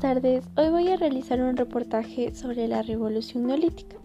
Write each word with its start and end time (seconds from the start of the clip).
tardes, 0.00 0.44
hoy 0.56 0.68
voy 0.70 0.88
a 0.88 0.96
realizar 0.96 1.40
un 1.40 1.56
reportaje 1.56 2.34
sobre 2.34 2.68
la 2.68 2.82
revolución 2.82 3.46
neolítica. 3.46 3.96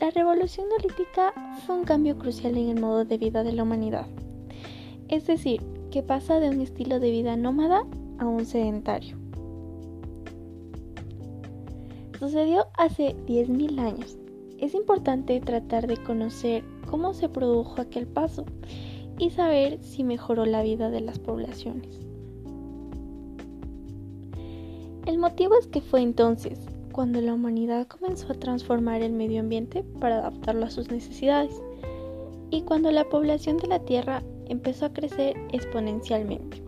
La 0.00 0.10
revolución 0.10 0.68
neolítica 0.68 1.32
fue 1.66 1.76
un 1.76 1.84
cambio 1.84 2.16
crucial 2.16 2.56
en 2.56 2.70
el 2.70 2.80
modo 2.80 3.04
de 3.04 3.18
vida 3.18 3.42
de 3.42 3.52
la 3.52 3.64
humanidad, 3.64 4.06
es 5.08 5.26
decir, 5.26 5.60
que 5.90 6.02
pasa 6.02 6.40
de 6.40 6.48
un 6.48 6.60
estilo 6.60 7.00
de 7.00 7.10
vida 7.10 7.36
nómada 7.36 7.84
a 8.18 8.26
un 8.26 8.46
sedentario. 8.46 9.16
Sucedió 12.18 12.66
hace 12.78 13.16
10.000 13.26 13.78
años. 13.80 14.16
Es 14.58 14.74
importante 14.74 15.40
tratar 15.40 15.86
de 15.86 15.96
conocer 15.96 16.64
cómo 16.88 17.14
se 17.14 17.28
produjo 17.28 17.80
aquel 17.80 18.06
paso 18.06 18.44
y 19.18 19.30
saber 19.30 19.82
si 19.82 20.04
mejoró 20.04 20.46
la 20.46 20.62
vida 20.62 20.90
de 20.90 21.00
las 21.00 21.18
poblaciones. 21.18 22.04
El 25.06 25.18
motivo 25.18 25.54
es 25.58 25.66
que 25.66 25.82
fue 25.82 26.00
entonces 26.00 26.58
cuando 26.92 27.20
la 27.20 27.34
humanidad 27.34 27.86
comenzó 27.86 28.32
a 28.32 28.36
transformar 28.36 29.02
el 29.02 29.12
medio 29.12 29.40
ambiente 29.40 29.84
para 30.00 30.18
adaptarlo 30.18 30.64
a 30.64 30.70
sus 30.70 30.90
necesidades 30.90 31.60
y 32.50 32.62
cuando 32.62 32.90
la 32.90 33.04
población 33.04 33.58
de 33.58 33.66
la 33.66 33.80
Tierra 33.80 34.22
empezó 34.46 34.86
a 34.86 34.92
crecer 34.94 35.36
exponencialmente. 35.52 36.62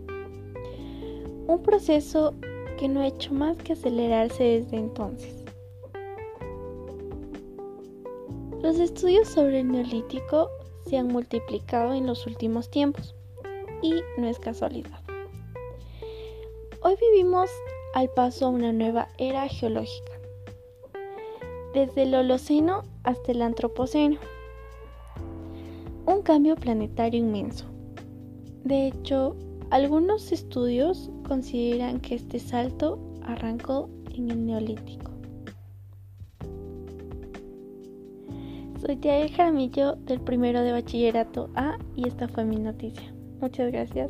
Un 1.47 1.63
proceso 1.63 2.35
que 2.77 2.87
no 2.87 2.99
ha 2.99 3.07
hecho 3.07 3.33
más 3.33 3.57
que 3.57 3.73
acelerarse 3.73 4.43
desde 4.43 4.77
entonces. 4.77 5.43
Los 8.61 8.79
estudios 8.79 9.27
sobre 9.29 9.61
el 9.61 9.71
neolítico 9.71 10.49
se 10.85 10.97
han 10.97 11.07
multiplicado 11.07 11.93
en 11.93 12.05
los 12.05 12.27
últimos 12.27 12.69
tiempos 12.69 13.15
y 13.81 13.95
no 14.17 14.27
es 14.27 14.37
casualidad. 14.37 14.99
Hoy 16.81 16.95
vivimos 17.01 17.49
al 17.93 18.09
paso 18.09 18.45
a 18.45 18.49
una 18.49 18.71
nueva 18.73 19.07
era 19.17 19.47
geológica, 19.47 20.11
desde 21.73 22.03
el 22.03 22.15
Holoceno 22.15 22.83
hasta 23.03 23.31
el 23.31 23.41
Antropoceno. 23.41 24.19
Un 26.05 26.21
cambio 26.21 26.55
planetario 26.55 27.19
inmenso. 27.19 27.65
De 28.63 28.87
hecho, 28.87 29.35
algunos 29.69 30.31
estudios 30.31 31.09
consideran 31.27 31.99
que 31.99 32.15
este 32.15 32.39
salto 32.39 32.99
arrancó 33.23 33.89
en 34.15 34.31
el 34.31 34.45
Neolítico. 34.45 35.11
Soy 38.79 38.95
Tiael 38.95 39.31
Jaramillo 39.31 39.95
del 39.95 40.21
primero 40.21 40.61
de 40.61 40.71
bachillerato 40.71 41.49
A 41.55 41.77
y 41.95 42.07
esta 42.07 42.27
fue 42.27 42.45
mi 42.45 42.57
noticia. 42.57 43.13
Muchas 43.41 43.71
gracias. 43.71 44.09